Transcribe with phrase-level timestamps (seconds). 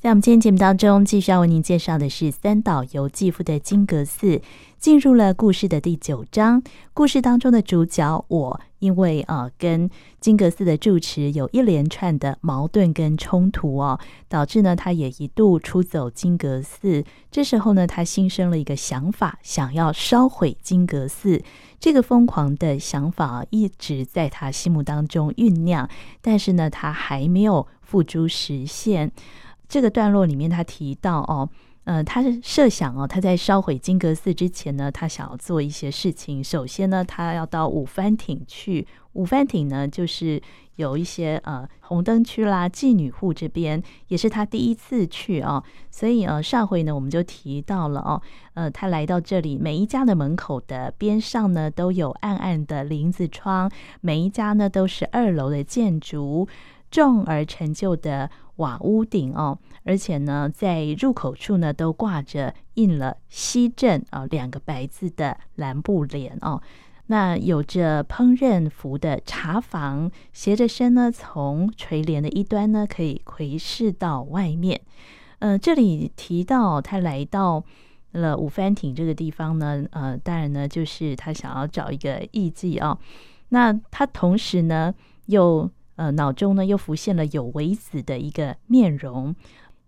[0.00, 4.40] 在我们今天节目当中，继续要为您介绍的是三岛由纪夫的金阁寺。
[4.78, 6.62] 进入了故事的第九章，
[6.94, 9.90] 故事当中的主角我，因为啊跟
[10.20, 13.98] 金阁寺的住持有一连串的矛盾跟冲突哦，
[14.28, 17.02] 导致呢他也一度出走金阁寺。
[17.32, 21.42] 这时候呢，他心生了一个想法，想要烧毁金阁寺。
[21.80, 25.88] 这个疯狂的想法一直在他心目当中酝酿，
[26.22, 29.10] 但是呢，他还没有付诸实现。
[29.68, 31.48] 这个段落里面，他提到哦，
[31.84, 36.42] 呃，他是设想哦，他在烧毁金阁寺之前呢，他想要做一些事情。
[36.42, 38.86] 首先呢，他要到五幡町去。
[39.14, 40.40] 五幡町呢，就是
[40.76, 45.62] 有一些呃红灯区啦、妓女户这边，也是他第一次去哦。
[45.90, 48.22] 所以呃，上回呢，我们就提到了哦，
[48.54, 53.68] 呃，他来到这里，每一家的门口的边上呢，都有暗暗的林子窗，
[54.00, 56.46] 每一家呢都是二楼的建筑。
[56.90, 66.60] 重而陈旧的瓦屋顶哦，而且呢，在入口处呢都挂着印了“西镇”啊两个白字的蓝布帘哦。
[67.06, 74.80] 那有着烹饪服的茶房，斜着身呢，从垂帘的一端呢可以窥视到外面。
[75.38, 77.62] 呃，这里提到他来到
[78.12, 82.98] 了五幡町这个地方呢，呃，当然呢就是他想要找一个艺妓啊。
[83.50, 84.92] 那他同时呢
[85.26, 85.70] 又。
[85.98, 89.34] 呃，脑中呢又浮现了有为子的一个面容，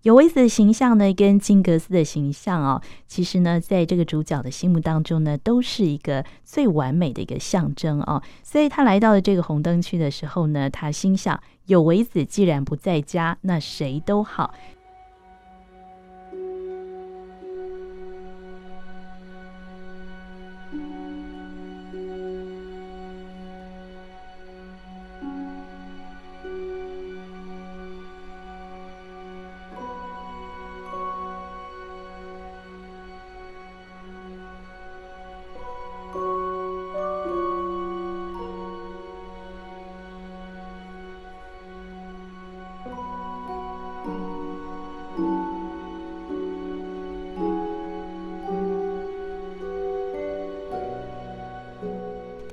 [0.03, 8.21] 有为子的形象呢，跟金格斯的形象哦，其实呢，在这个主角的心目当中呢，都是一个最完美的一个象征哦。
[8.43, 14.53] 所以他来到了这个红灯区的时候呢，他心想，有为子既然不在家，那谁都好。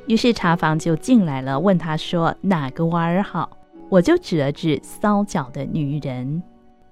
[0.07, 3.49] 于是茶房就进来了，问他说：“哪个娃儿好？”
[3.89, 6.41] 我就指了指搔脚的女人。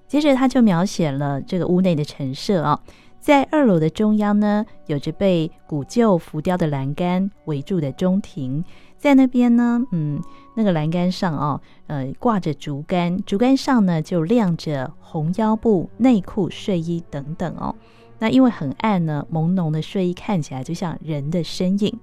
[0.06, 2.78] 接着他就描写了这个屋内的陈设哦，
[3.18, 8.62] 在二楼的中央呢，有着被古旧浮雕的栏杆围住的中庭，
[8.96, 10.22] 在那边呢，嗯，
[10.54, 17.74] 那个栏杆上哦，呃，挂着竹竿，竹竿上呢就晾着红腰布、内裤、睡衣等等哦。
[18.18, 21.98] 那因为很暗呢，朦胧的睡衣看起来就像人的身影。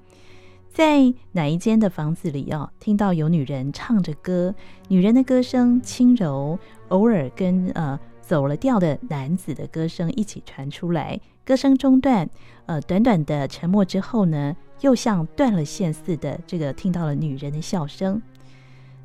[0.73, 4.56] 在哪一间的房子里哦，听到有女人唱着歌，
[4.88, 6.57] 女人的歌声轻柔，
[6.88, 11.19] 偶尔跟呃走了调的男子的歌声一起传出来。
[11.45, 12.28] 歌声中断，
[12.66, 18.19] 呃，短短的沉默之后呢，又像断了线似的，这个听到了女人的笑声。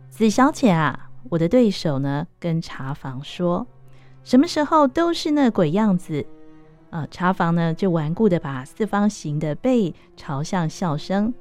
[0.09, 3.67] 紫小姐啊，我的对手呢，跟茶房说，
[4.25, 6.25] 什么时候都是那鬼样子。
[6.89, 11.35] 啊、呃，茶房呢就顽固的把四方形的背朝向笑声。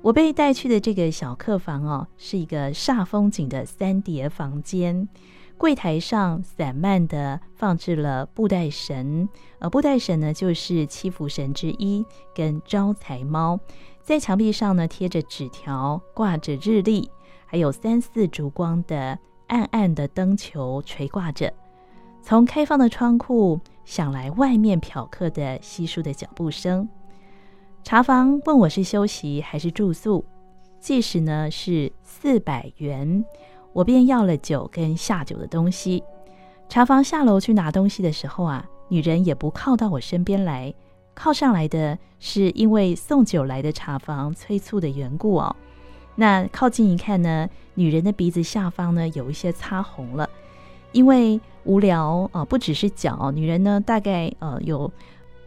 [0.00, 5.08] 我被带去的这个小客房哦，是一个煞风景的三叠房间。
[5.56, 13.58] 柜台上散漫地放置了布袋神，呃，布袋神呢就是七福神之一，跟招财猫。
[14.00, 17.10] 在墙壁上呢贴着纸条，挂着日历，
[17.44, 21.52] 还有三四烛光的暗暗的灯球垂挂着。
[22.22, 26.88] 从开放的窗户响来外面嫖客的稀疏的脚步声。
[27.88, 30.22] 茶房问我是休息还是住宿，
[30.78, 33.24] 计时呢是四百元，
[33.72, 36.04] 我便要了酒跟下酒的东西。
[36.68, 40.74] 茶房下楼去拿东西的时候啊，女人也不靠到我身边来，
[41.14, 45.56] 靠上来的是因为送酒来的茶房催促的缘故哦。
[46.14, 50.28] 那靠近一看呢，女人的鼻子下方呢有一些擦红了，
[50.92, 54.92] 因为无聊啊，不只是脚，女人呢大概呃有。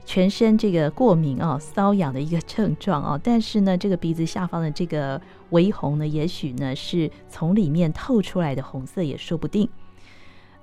[0.03, 5.21] 全身这个过敏哦，瘙痒的一个症状哦， 但是呢，这个鼻子下方的这个
[5.51, 9.69] 微红呢，也许呢是从里面透出来的红色也说不定。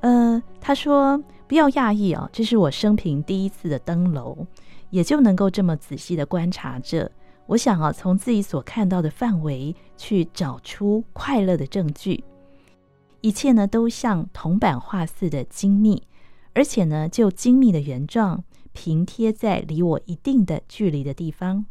[0.00, 4.46] 呃，他说不要讶异哦，这是我生平第一次的登楼，
[4.90, 7.10] 也就能够这么仔细的观察着。
[7.46, 12.22] 我想啊，从自己所看到的范围去找出快乐的证据，
[13.22, 16.02] 一切呢都像铜版画似的精密，
[16.52, 18.44] 而且呢，就精密的原状。
[18.72, 21.64] 平贴在离我一定的距离的地方。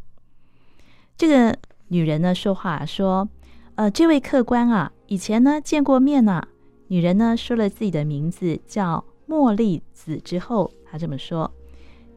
[1.17, 1.57] 这个
[1.87, 3.29] 女人呢说话说
[3.75, 6.47] ：“呃，这位客官啊，以前呢见过面呢、啊。”
[6.89, 11.51] 女人呢说了自己的名字叫茉莉子之后，她这么说：“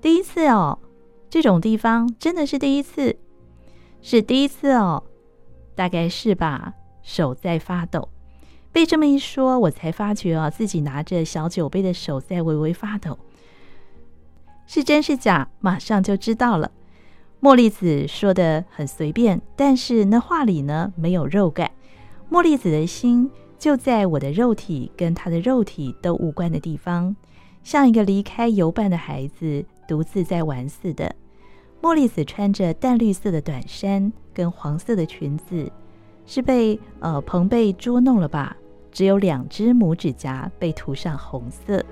[0.00, 0.78] 第一次哦，
[1.28, 3.16] 这种地方真的是第一次，
[4.00, 5.02] 是第一次哦，
[5.74, 8.10] 大概是吧。”手在发抖。
[8.70, 13.18] 被这么一说，我才发觉啊，自己拿着小酒杯的手在微微发抖。
[14.72, 16.70] 是真是假，马上就知道了。
[17.42, 21.72] 茉莉子说的很随便，但是那话里呢，没有肉感。
[22.30, 23.28] 茉莉子的心
[23.58, 27.16] 就在我的肉体跟她的肉体都无关的地方，
[27.64, 31.16] 像一个离开游伴的孩子，独自在玩似的。
[31.82, 35.68] 茉莉子穿着淡绿色的短衫跟黄色的裙子，
[36.26, 38.56] 是被呃朋辈捉弄了吧？
[38.92, 41.84] 只有两只拇指甲被涂上红色。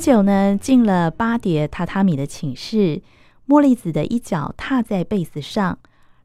[0.00, 3.02] 久呢，进了八叠榻榻米的寝室，
[3.46, 5.78] 茉莉子的一脚踏在被子上，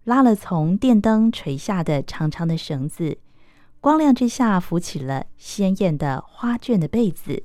[0.06, 3.18] 拉了从电灯垂下的长长的绳子，
[3.81, 7.44] 光亮之下浮起了鲜艳的花卷的被子。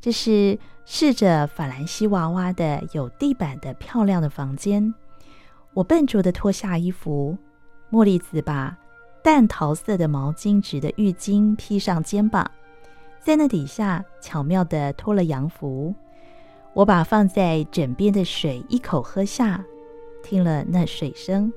[0.00, 4.92] 这是试着法兰西娃娃的有地板的漂亮的房间。
[5.72, 7.38] 我笨拙地脱下衣服，
[7.90, 8.76] 茉莉子把
[9.22, 12.50] 淡桃色的毛巾织的浴巾披上肩膀。
[13.24, 15.94] 在那底下巧妙地脱了洋服，
[16.74, 19.64] 我把放在枕边的水一口喝下，
[20.22, 21.50] 听了那水声。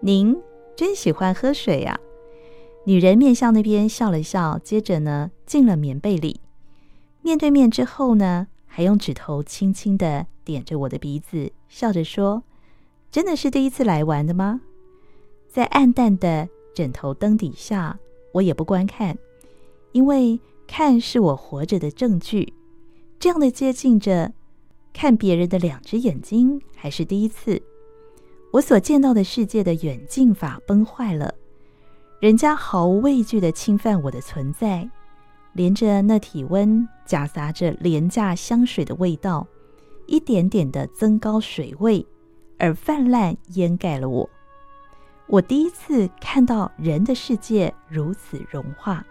[0.00, 0.36] 您
[0.74, 2.00] 真喜欢喝水呀？
[2.84, 6.40] 女人面向那边笑了笑，接着呢进了棉被里。
[7.20, 12.42] 面对面之后呢，还用指头轻轻地点着我的鼻子，笑着说
[13.12, 14.62] ：“真的是第一次来玩的吗？”
[15.46, 17.96] 在暗淡的枕头灯底下，
[18.32, 19.16] 我也不观看，
[19.92, 20.40] 因为。
[20.74, 22.54] 看是我活着的证据，
[23.18, 24.32] 这样的接近着
[24.94, 27.60] 看别人的两只眼睛，还是第一次。
[28.54, 31.34] 我所见到的世界的远近法崩坏了，
[32.20, 34.88] 人家毫无畏惧地侵犯我的存在，
[35.52, 39.46] 连着那体温夹杂着廉价香水的味道，
[40.06, 42.06] 一点点地增高水位，
[42.58, 44.26] 而泛滥淹盖了我。
[45.26, 49.04] 我第一次看到人的世界如此融化。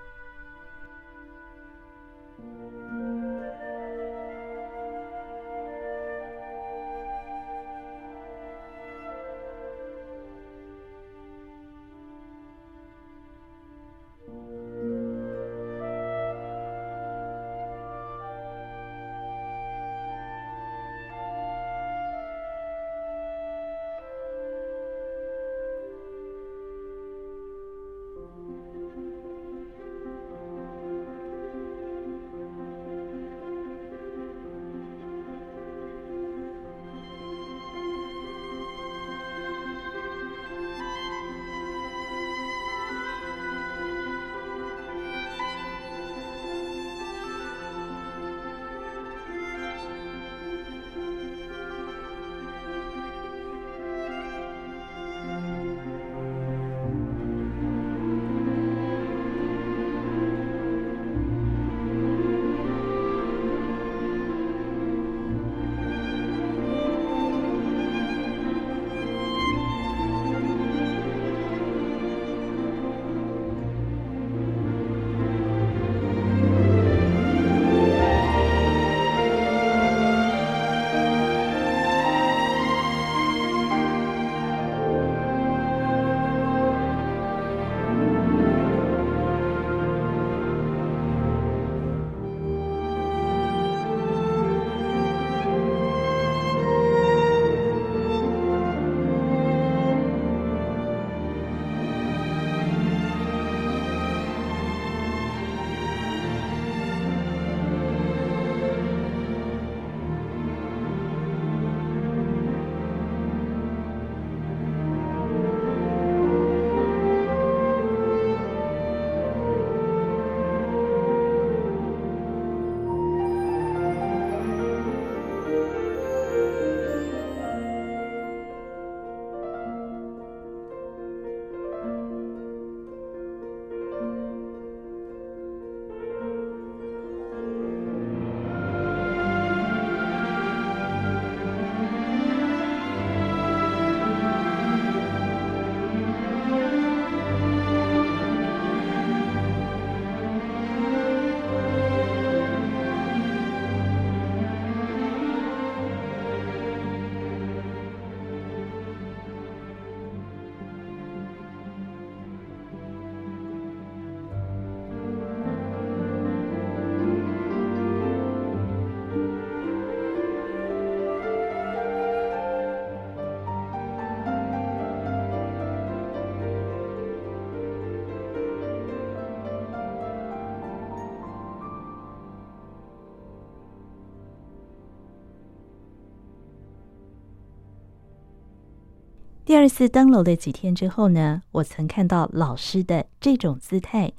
[189.52, 194.14] 第二次登楼的几天之后呢，我曾看到老师的这种姿态，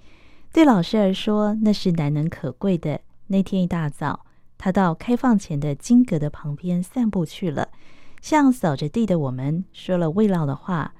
[0.52, 3.00] 对老师而说那是难能可贵的。
[3.28, 4.26] 那天一大早，
[4.58, 7.68] 他到开放前的金阁的旁边散步去了，
[8.20, 10.92] 向扫着地的我们说了慰劳的话。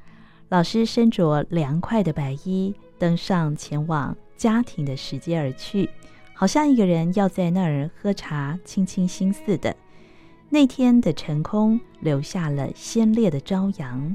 [0.48, 5.90] 老师身着凉快的白衣，登上前往家庭的石阶而去，
[6.32, 9.76] 好像一个人要在那儿喝茶、倾倾心似的。
[10.54, 14.14] 那天的晨空留下了鲜烈的朝阳，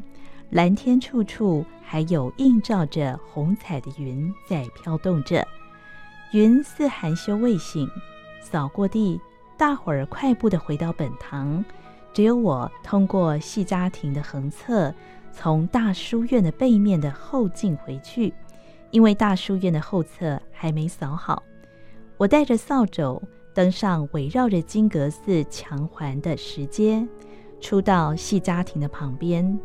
[0.51, 5.43] 蓝天处处还有映照着红彩的云在飘动着。
[6.33, 7.89] 云似含羞未醒，
[8.39, 9.19] 扫过地，
[9.57, 11.65] 大伙儿快步地回到本堂，
[12.13, 14.93] 只有我通过戏家亭的横侧，
[15.31, 18.31] 从大书院的背面的后径回去，
[18.91, 21.41] 因为大书院的后侧还没扫好。
[22.15, 23.19] 我带着扫帚
[23.57, 27.03] 登上围绕着金阁寺墙环的石阶，
[27.59, 29.57] 出到戏家亭的旁边，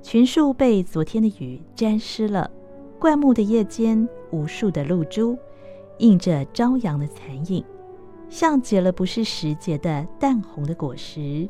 [0.00, 2.50] 群树被昨天的雨沾湿了，
[2.98, 5.36] 灌木的叶间无数的露珠。
[5.98, 7.62] 映着朝阳的残影，
[8.30, 11.46] 像结了不是时节的淡红的果实，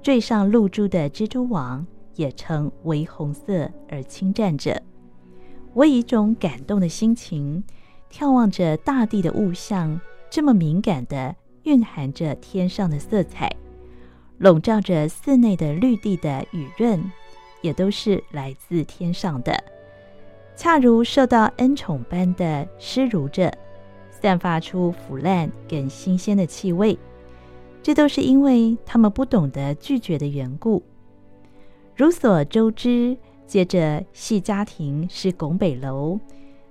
[0.00, 4.80] 坠上露珠的蜘蛛网也呈微红色而轻颤着。
[5.74, 7.62] 我以一种感动的心情，
[8.10, 10.00] 眺望着大地的物象，
[10.34, 13.48] 这么敏感的蕴含着天上的色彩，
[14.38, 17.00] 笼罩着寺内的绿地的雨润，
[17.62, 19.56] 也都是来自天上的，
[20.56, 23.56] 恰如受到恩宠般的施如着。
[24.10, 26.98] 散发出腐烂跟新鲜的气味，
[27.80, 30.82] 这都是因为他们不懂得拒绝的缘故。
[31.94, 36.18] 如所周知，接着戏家庭是拱北楼，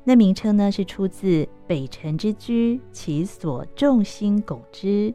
[0.03, 5.13] 那名称呢是出自北辰之居，其所众星拱之。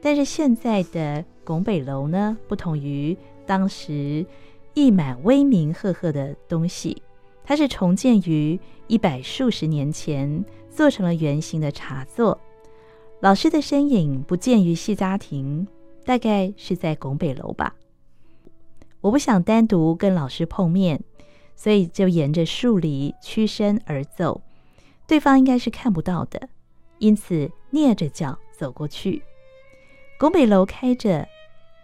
[0.00, 4.24] 但是现在的拱北楼呢，不同于当时
[4.74, 7.02] 溢满威名赫赫的东西，
[7.44, 10.44] 它是重建于一百数十年前。
[10.74, 12.40] 做成了圆形的茶座，
[13.20, 15.68] 老师的身影不见于戏家亭，
[16.02, 17.74] 大概是在拱北楼吧。
[19.02, 21.04] 我不想单独跟老师碰面，
[21.54, 24.40] 所以就沿着树篱屈身而走，
[25.06, 26.48] 对方应该是看不到的，
[26.98, 29.22] 因此蹑着脚走过去。
[30.18, 31.28] 拱北楼开着，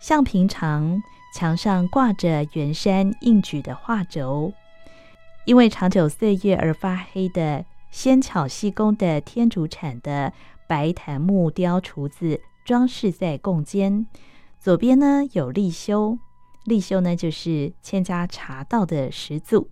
[0.00, 1.02] 像平常
[1.34, 4.52] 墙上挂着圆山应举的画轴，
[5.44, 7.64] 因为长久岁月而发黑的。
[7.90, 10.30] 纤巧细工的天竺产的
[10.66, 14.06] 白檀木雕厨子装饰在供间，
[14.60, 16.18] 左边呢有立修，
[16.64, 19.70] 立修呢就是千家茶道的始祖。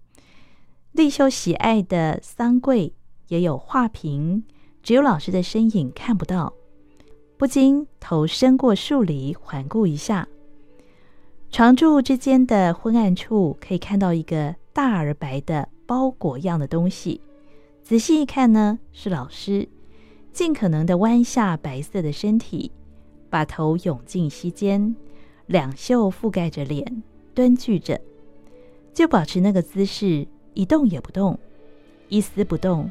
[0.93, 2.95] 立修喜爱的桑桂
[3.29, 4.45] 也有画屏，
[4.83, 6.55] 只有老师的身影看不到，
[7.37, 10.27] 不禁头伸过树篱环顾一下。
[11.51, 17.21] 床柱之间的昏暗处可以看到一个大而白的包裹样的东西。
[17.83, 19.69] 仔细一看呢，是老师，
[20.33, 22.73] 尽可能的弯下白色的身体，
[23.31, 24.97] 把头涌进膝间，
[25.47, 27.03] 两袖覆盖着脸，
[27.35, 28.01] 蹲踞着，
[28.93, 31.39] 就保持那个姿势，一动也不动，
[32.09, 32.91] 一丝不动，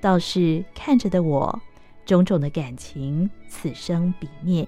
[0.00, 1.60] 倒是看着的我，
[2.04, 4.66] 种种的感情此生彼灭。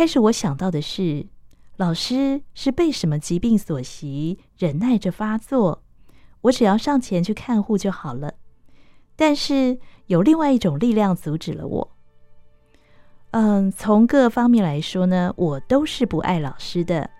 [0.00, 1.26] 开始我想到的是，
[1.76, 5.82] 老师是被什么疾病所袭，忍耐着发作，
[6.40, 8.32] 我只要上前去看护就好了。
[9.14, 11.90] 但是有另外一种力量阻止了我。
[13.32, 17.10] 嗯，从各方面来说呢，我都是不爱老师的，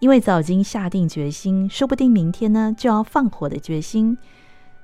[0.00, 4.18] 因为早已经下定决心，说不定明天呢就要放火的决心，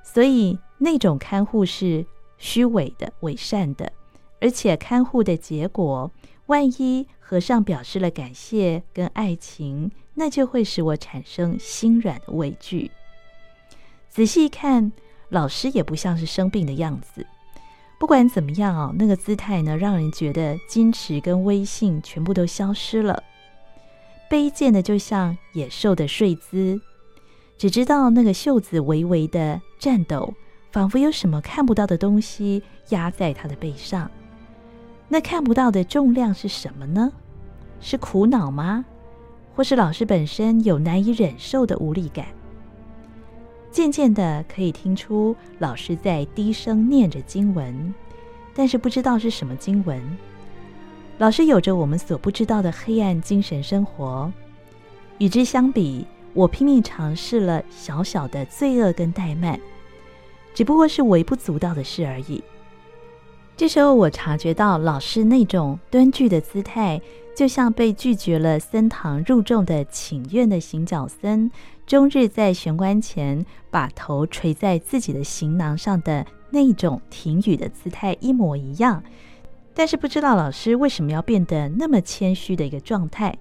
[0.05, 2.07] 所以那种看护是
[2.39, 3.93] 虚伪的、伪善的，
[4.41, 6.13] 而且看护的结果，
[6.51, 12.91] 万一和尚表示了感谢跟爱情，那就会使我产生心软的畏惧。
[14.09, 14.91] 仔细一看，
[15.29, 17.25] 老师也不像是生病的样子。
[18.01, 23.23] 不管怎么样哦，那个姿态呢，让人觉得矜持跟威信全部都消失了，
[24.29, 26.81] 卑贱的就像野兽的睡姿，
[27.57, 30.35] 只知道那个袖子微微的颤抖，
[30.73, 34.11] 仿佛有什么看不到的东西压在他的背上。
[35.13, 37.13] 那看不到的重量是什么呢？
[37.81, 38.85] 是苦恼吗？
[39.57, 42.27] 或是老师本身有难以忍受的无力感？
[43.73, 47.93] 渐渐的可以听出老师在低声念着经文，
[48.55, 50.01] 但是不知道是什么经文。
[51.19, 54.33] 老师有着我们所不知道的黑暗精神生活。
[55.19, 59.59] 与之相比，我拼命尝试了小小的罪恶跟怠慢，
[60.55, 62.43] 只不过是微不足道的事而已。
[63.61, 66.99] 这时候，我察觉到老师那种端具的姿态，
[67.37, 71.51] 就像被拒绝了僧堂入众的请愿的行脚僧。
[71.87, 79.05] 终日在玄关前把头垂在自己的行囊上的那种停语的姿态一模一样，
[79.75, 83.37] 但是不知道老师为什么要变得那么谦虚的一个状态，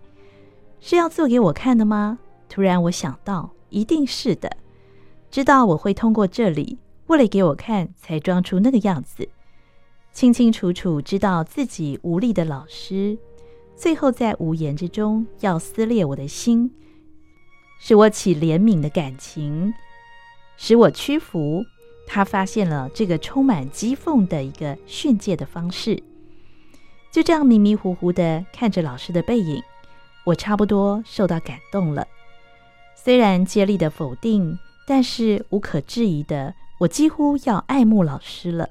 [0.82, 2.20] 是要做给我看的吗？
[2.50, 4.52] 突然我想到，一定是的，
[5.32, 6.78] 知道我会通过这里，
[7.08, 9.30] 为了给我看才装出那个样子，
[10.20, 13.18] 清清楚楚知道自己无力的老师，
[13.74, 16.70] 最后在无言之中要撕裂我的心。
[17.80, 19.74] 使我起怜悯的感情，
[20.58, 21.64] 使我屈服。
[22.06, 26.04] 他发现了这个充满讥讽的一个训诫的方式，
[27.14, 29.64] 就这样迷迷糊糊的看着老师的背影，
[30.26, 32.06] 我差不多受到感动了。
[32.94, 38.68] 虽然竭力的否定，但是无可置疑的，我几乎要爱慕老师了。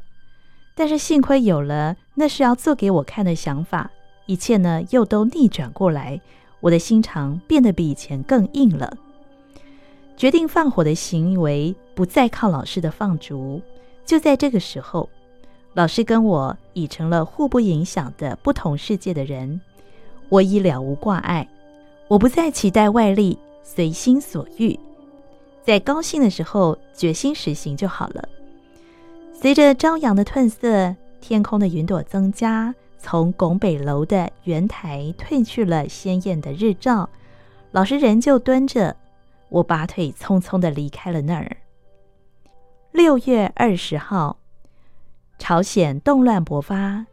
[0.79, 3.91] 但是幸亏有了那是要做给我看的想法，
[4.27, 6.21] 一切呢又都逆转过来。
[6.61, 8.97] 我的心肠变得比以前更硬了，
[10.17, 13.61] 决定放火的行为不再靠老师的放逐。
[14.07, 15.09] 就在这个时候，
[15.75, 19.61] 老师跟我已成了互不影响的不同世界的人。
[20.29, 21.49] 我已了无挂碍，
[22.07, 24.79] 我不再期待外力，随心所欲，
[25.65, 28.29] 在高兴的时候决心实行就好了。
[29.41, 32.75] 随着朝阳的褪色，天空的云朵增加。
[32.99, 37.09] 从拱北楼的圆台褪去了鲜艳的日照，
[37.71, 38.97] 老师仍旧蹲着。
[39.49, 41.57] 我拔腿匆匆地离开了那儿。
[42.91, 44.37] 六月二十号，
[45.39, 47.07] 朝鲜动乱勃发，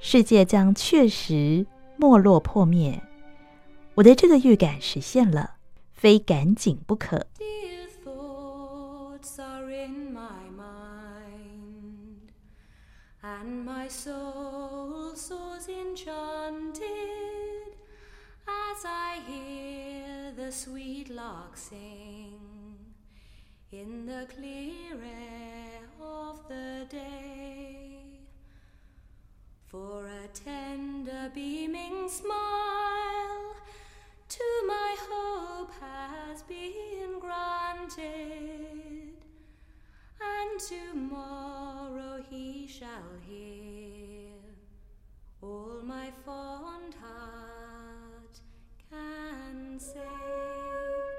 [0.00, 1.64] 世界将确实
[1.96, 3.00] 没落破灭。
[3.94, 5.52] 我的这个预感实现了，
[5.92, 7.24] 非赶紧不可。
[13.40, 16.82] And my soul soars enchanted
[18.46, 22.38] as I hear the sweet lark sing
[23.72, 27.96] in the clear air of the day.
[29.68, 33.54] For a tender beaming smile
[34.28, 38.89] to my hope has been granted
[40.20, 42.88] and tomorrow he shall
[43.26, 44.30] hear
[45.42, 48.40] all my fond heart
[48.90, 51.09] can say.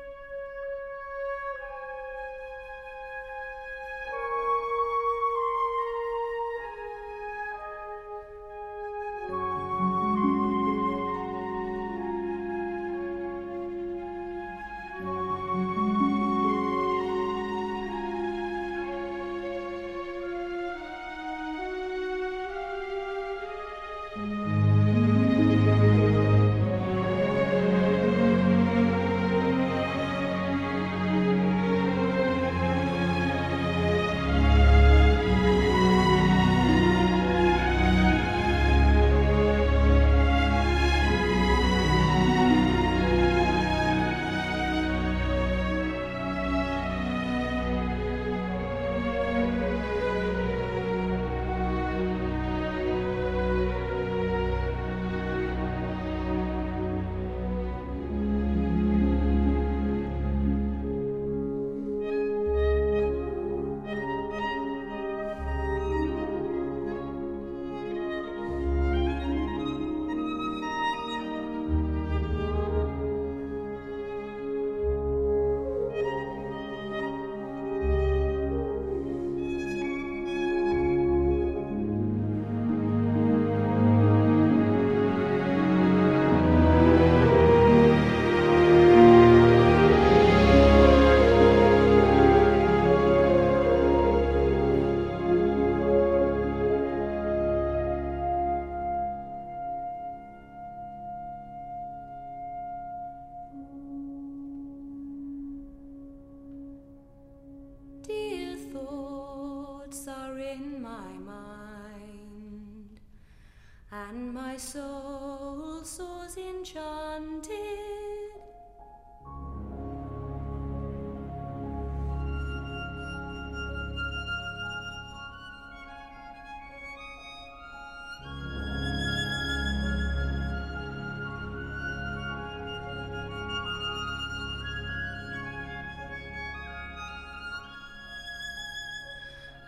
[116.01, 117.51] Soul soars enchanted.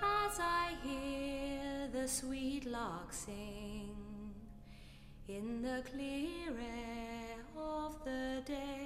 [0.01, 3.82] As I hear the sweet lark sing
[5.35, 8.82] in the clear air of the day.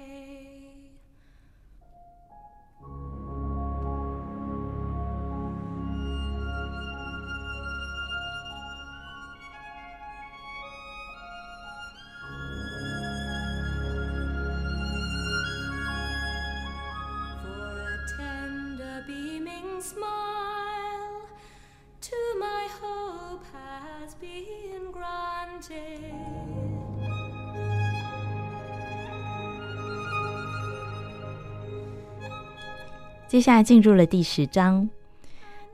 [33.28, 34.88] 接下来进入了第十章。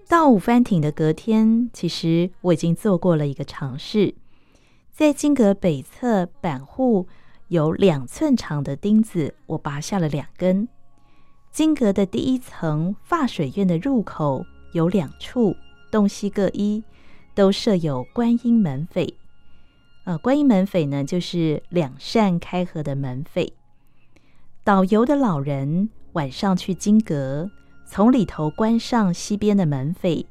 [0.08, 4.12] 到五番町的隔天，其实我已经做过了一个尝试，
[4.90, 7.06] 在金阁北侧板户
[7.46, 10.66] 有两寸长的钉子，我拔下了两根。
[11.52, 15.54] 金阁的第一层发水院的入口有两处，
[15.92, 16.82] 东西各一，
[17.36, 19.14] 都设有观音门扉。
[20.02, 23.52] 呃，观音门扉呢，就是两扇开合的门扉。
[24.64, 27.50] 导游的老人晚上去金阁，
[27.86, 30.26] 从里头关上西边的门扉，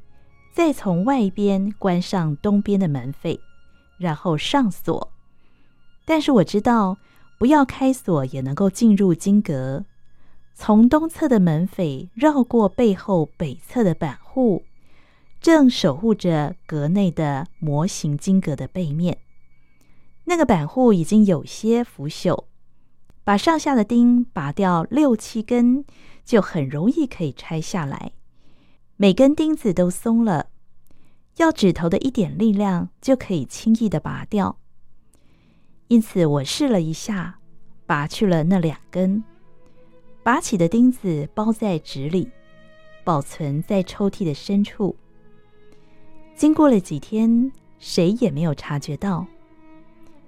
[0.52, 3.38] 再从外边关上东边的门扉，
[3.98, 5.12] 然后上锁。
[6.04, 6.98] 但是我知道，
[7.38, 9.84] 不要开锁也能够进入金阁。
[10.54, 14.62] 从东侧的门扉绕过背后北侧的板户，
[15.40, 19.18] 正守护着阁内的模型金阁的背面。
[20.24, 22.44] 那个板户已经有些腐朽，
[23.24, 25.84] 把上下的钉拔掉六七根，
[26.24, 28.12] 就很容易可以拆下来。
[28.96, 30.50] 每根钉子都松了，
[31.38, 34.58] 要指头的一点力量就可以轻易的拔掉。
[35.88, 37.38] 因此，我试了一下，
[37.86, 39.24] 拔去了那两根。
[40.22, 42.30] 拔起的钉子包在纸里，
[43.04, 44.94] 保存在抽屉的深处。
[46.34, 49.26] 经过了几天，谁也没有察觉到。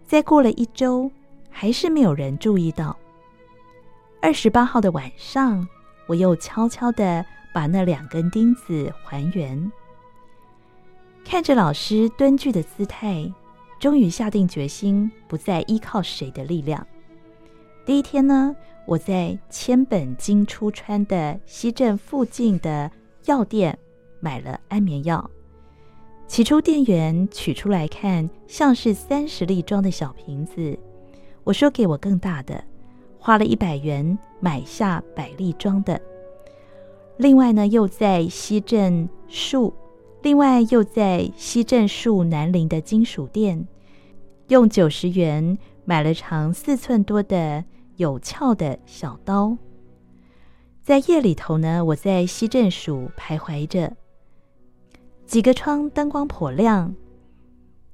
[0.06, 1.10] 再过了一周，
[1.58, 2.94] 还是没有人注意到。
[4.20, 5.66] 二十八号的晚上，
[6.06, 9.72] 我又悄悄地把那两根钉子还原。
[11.24, 13.32] 看着老师蹲踞的姿态，
[13.80, 16.86] 终于下定决心，不再依靠谁的力量。
[17.86, 22.90] 第一天呢，我在千本金出川的西镇附近的
[23.24, 23.78] 药店
[24.20, 25.30] 买了安眠药。
[26.26, 30.78] 起初，店员取出来看，像是三十粒装的小瓶子。
[31.46, 32.62] 我说：“给我更大的。”
[33.16, 36.00] 花了一百元买下百粒装的。
[37.18, 39.72] 另外呢，又在西镇树，
[40.22, 43.66] 另外又在西镇树南邻的金属店，
[44.48, 47.64] 用九十元买了长四寸多的
[47.96, 49.56] 有鞘的小刀。
[50.82, 53.96] 在夜里头呢，我在西镇树徘徊着。
[55.24, 56.94] 几个窗灯光颇亮，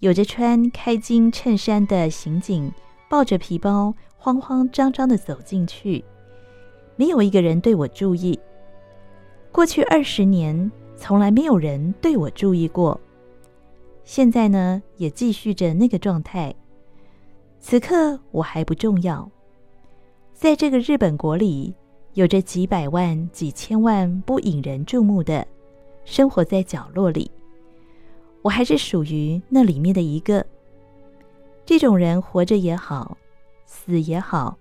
[0.00, 2.70] 有着穿开襟衬衫的刑警
[3.12, 6.02] 抱着皮包，慌慌张张的走进去。
[6.96, 8.40] 没有一个人对我注意。
[9.52, 12.98] 过去二十年，从来没有人对我注意过。
[14.02, 16.54] 现在呢，也继续着那个状态。
[17.60, 19.30] 此刻我还不重要，
[20.32, 21.74] 在这个日本国里，
[22.14, 25.46] 有着几百万、几千万不引人注目的。
[26.06, 27.30] 生活在角落里，
[28.40, 30.46] 我还是属于那里面的一个。
[31.64, 33.16] 这种人活着也好，
[33.64, 34.58] 死也好，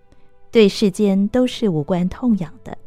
[0.51, 2.77] 对世间都是无关痛痒的。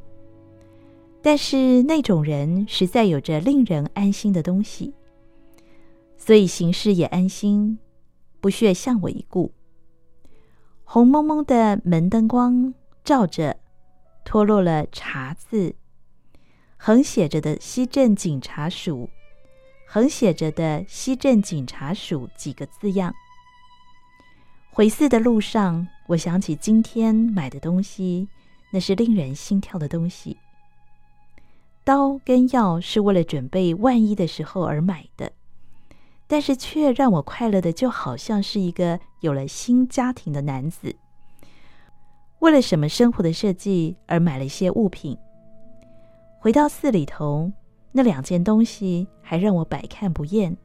[1.20, 4.92] 但是那种人实在有着令人安心的东西，
[6.16, 7.78] 所以行事也安心，
[8.40, 9.52] 不屑向我一顾。
[10.84, 13.56] 红蒙蒙的门灯光照着，
[14.24, 15.74] 脱落了“茶”字。
[16.76, 19.08] 横写着的西镇警察署，
[19.88, 23.14] 横写着的西镇警察署几个字样。
[24.76, 28.26] 回寺的路上，我想起今天买的东西，
[28.72, 30.36] 那是令人心跳的东西。
[31.84, 35.30] 刀跟药是为了准备万一的时候而买的，
[36.26, 40.96] 但是却让我快乐的，就好像是一个有了新家庭的男子。
[42.40, 45.16] 为了什么生活的设计而买了一些物品。
[46.40, 47.52] 回到寺里头，
[47.92, 50.56] 那两件东西还让我百看不厌。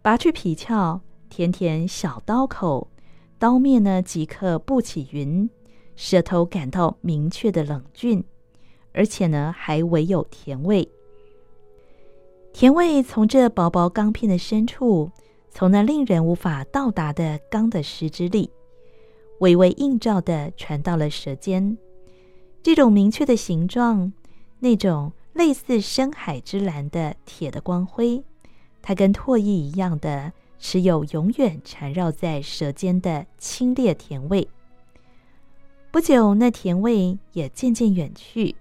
[0.00, 1.00] 拔去皮鞘，
[1.36, 2.86] 甜甜小刀口，
[3.40, 5.50] 刀面呢即刻布起云，
[5.96, 8.22] 舌头感到明确的冷峻，
[8.92, 10.88] 而且呢还唯有甜味。
[12.52, 15.10] 甜味从这薄薄钢片的深处，
[15.50, 18.48] 从那令人无法到达的钢的实质里，
[19.40, 21.76] 微微映照的传到了舌尖。
[22.62, 24.12] 这种明确的形状，
[24.60, 28.22] 那种类似深海之蓝的铁的光辉，
[28.80, 34.48] 它跟唾液一样的持有永远缠绕在舌尖的清冽甜味。
[35.90, 38.56] 不久，那甜味也渐渐远去。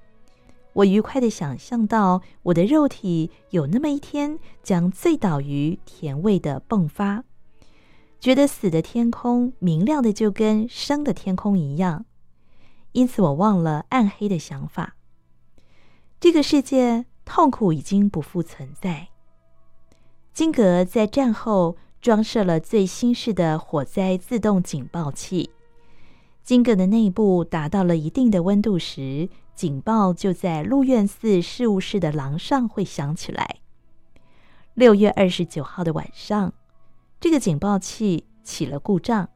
[0.74, 7.24] 我愉快地想象到，我的肉体有那么一天将醉倒于甜味的迸发，
[8.20, 12.06] 觉得死的天空明亮的就跟生的天空一样。
[12.92, 14.96] 因此，我忘了暗黑的想法。
[16.20, 19.10] 这个世界痛苦已经不复存在。
[20.34, 25.52] 金阁在战后装设了最新式的火灾自动警报器。
[26.44, 33.58] 金阁的内部达到了一定的温度时，警报就在鹿苑寺事务室的廊上会响起来。
[34.74, 36.52] 六月二十九号的晚上，
[37.20, 39.30] 这个警报器起了故障。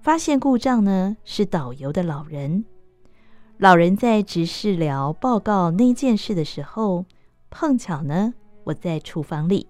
[0.00, 2.64] 发现故障呢，是导游的老人。
[3.58, 7.04] 老人在执事寮报告那件事的时候，
[7.48, 8.34] 碰巧呢，
[8.64, 9.68] 我在厨房里。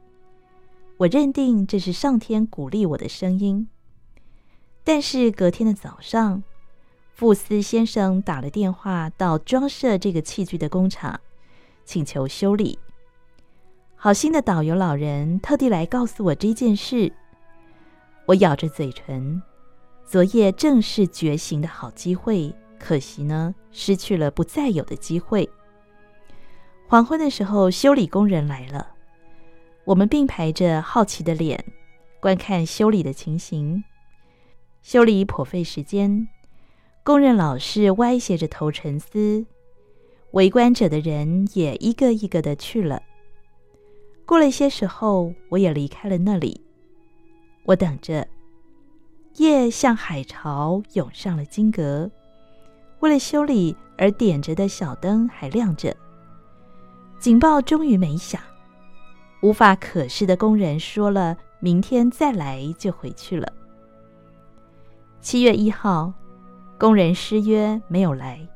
[0.99, 3.69] 我认定这是上天鼓励我的声音。
[4.83, 6.43] 但是隔天的早上，
[7.13, 11.21] 富斯先生打了电话到装设这个器具的工厂，
[11.85, 12.79] 请求修理。
[13.95, 17.13] 好心的导游老人特地来告诉我这件事。
[18.27, 19.43] 我咬着嘴唇，
[20.05, 25.49] 昨夜正是觉醒的好机会，可惜呢，失去了不再有的机会。
[26.87, 28.95] 黄昏的时候，修理工人来了，
[29.87, 31.65] 我们并排着好奇的脸
[32.21, 33.83] 观看修理的情形。
[34.83, 36.29] 修理颇费时间。
[37.05, 39.47] 工人老是歪斜着头沉思，
[40.33, 43.01] 围观者的人也一个一个的去了。
[44.25, 46.61] 过了些时候，我也离开了那里。
[47.63, 48.27] 我等着，
[49.37, 52.11] 夜像海潮涌上了金阁。
[52.99, 55.97] 为了修理而点着的小灯还亮着。
[57.21, 58.41] 警报终于没响，
[59.47, 63.53] 无法可视的工人说了：“明天再来就回去了。”
[65.23, 66.13] 七月一号。
[66.79, 68.47] 工人失约没有来，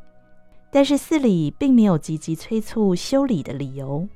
[0.71, 4.09] 但是寺里并没有积极催促修理的理由。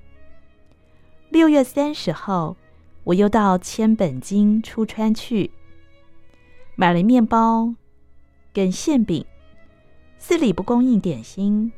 [1.30, 2.56] 六月三十号，
[3.04, 5.52] 我又到千本津出川去，
[6.74, 7.72] 买了面包
[8.52, 9.24] 跟馅饼。
[10.18, 11.72] 寺里不供应点心，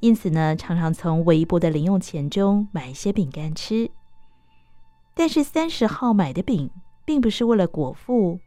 [0.00, 3.90] 因此呢，常常从微薄的零用钱中买一些饼干吃。
[5.18, 6.70] 但是三十号买的饼，
[7.04, 8.38] 并不是为了果腹。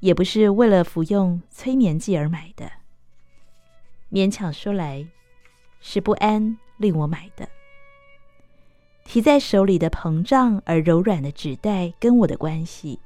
[0.00, 2.72] 也不是为了服用催眠剂而买的，
[4.10, 5.06] 勉强说来，
[5.80, 7.46] 是不安令我买的。
[9.04, 12.98] 提在手里的膨胀而柔软的纸袋跟我的关系，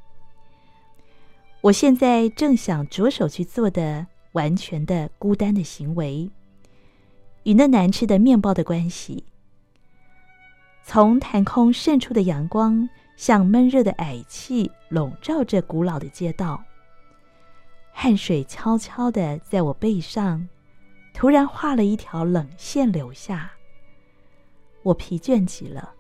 [1.60, 6.30] 我现在正想着手去做的完全的孤单的行为，
[7.42, 9.24] 与那难吃的面包的关系。
[10.86, 16.62] 从坛空渗出的阳光，像闷热的矮气，笼罩着古老的街道。
[17.90, 20.46] 汗水悄悄地在我背上，
[21.14, 23.50] 突然画了一条冷线留下。
[24.82, 25.93] 我疲倦极了。